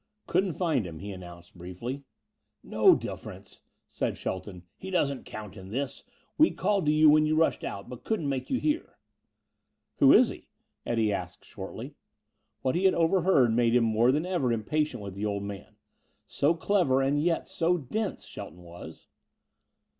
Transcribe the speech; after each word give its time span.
"Couldn't 0.25 0.53
find 0.53 0.87
him," 0.87 0.97
he 0.97 1.11
announced 1.11 1.55
briefly. 1.55 2.05
"No 2.63 2.95
difference," 2.95 3.61
said 3.87 4.17
Shelton. 4.17 4.63
"He 4.75 4.89
doesn't 4.89 5.25
count 5.27 5.55
in 5.55 5.69
this. 5.69 6.03
We 6.39 6.49
called 6.49 6.87
to 6.87 6.91
you 6.91 7.07
when 7.07 7.27
you 7.27 7.35
rushed 7.35 7.63
out, 7.63 7.87
but 7.87 8.03
couldn't 8.03 8.27
make 8.27 8.49
you 8.49 8.59
hear." 8.59 8.97
"Who 9.97 10.11
is 10.11 10.29
he?" 10.29 10.47
Eddie 10.87 11.13
asked 11.13 11.45
shortly. 11.45 11.93
What 12.63 12.73
he 12.73 12.85
had 12.85 12.95
overheard 12.95 13.53
made 13.55 13.75
him 13.75 13.83
more 13.83 14.11
than 14.11 14.25
ever 14.25 14.51
impatient 14.51 15.03
with 15.03 15.13
the 15.13 15.27
older 15.27 15.45
man. 15.45 15.75
So 16.25 16.55
clever 16.55 17.03
and 17.03 17.21
yet 17.21 17.47
so 17.47 17.77
dense, 17.77 18.25
Shelton 18.25 18.63
was. 18.63 19.07